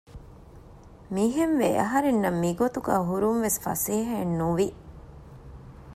[1.15, 4.67] މިހެންވެ އަހަރެންނަށް މިގޮތުގައި ހުރުން ވެސް ފަސޭހައެއް ނުވި